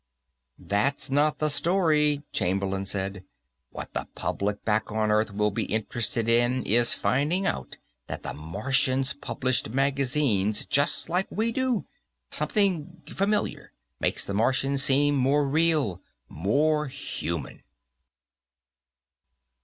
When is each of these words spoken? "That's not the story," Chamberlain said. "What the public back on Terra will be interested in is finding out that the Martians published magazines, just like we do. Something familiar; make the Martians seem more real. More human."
"That's 0.57 1.11
not 1.11 1.37
the 1.37 1.49
story," 1.49 2.23
Chamberlain 2.31 2.85
said. 2.85 3.23
"What 3.69 3.93
the 3.93 4.07
public 4.15 4.65
back 4.65 4.91
on 4.91 5.09
Terra 5.09 5.27
will 5.31 5.51
be 5.51 5.65
interested 5.65 6.27
in 6.27 6.63
is 6.63 6.95
finding 6.95 7.45
out 7.45 7.77
that 8.07 8.23
the 8.23 8.33
Martians 8.33 9.13
published 9.13 9.69
magazines, 9.69 10.65
just 10.65 11.07
like 11.07 11.27
we 11.29 11.51
do. 11.51 11.85
Something 12.31 13.03
familiar; 13.13 13.73
make 13.99 14.19
the 14.21 14.33
Martians 14.33 14.81
seem 14.81 15.13
more 15.13 15.47
real. 15.47 16.01
More 16.27 16.87
human." 16.87 17.61